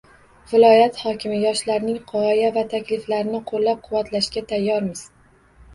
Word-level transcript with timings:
Viloyat 0.51 0.95
hokimi: 1.01 1.37
yoshlarning 1.43 1.99
g‘oya 2.13 2.49
va 2.57 2.65
takliflarini 2.73 3.45
qo‘llab-quvvatlashga 3.53 4.47
tayyormiz 4.55 5.11